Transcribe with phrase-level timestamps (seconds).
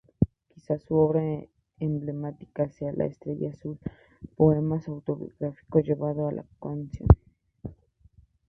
[0.47, 1.21] Quizás su obra
[1.79, 3.77] emblemática sea "La estrella azul",
[4.35, 7.07] poema autobiográfico llevado a la canción.